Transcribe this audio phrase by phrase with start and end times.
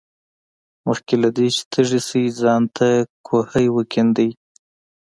[0.87, 2.87] مخکې له دې چې تږي شې ځان ته
[3.27, 4.29] کوهی وکیندئ.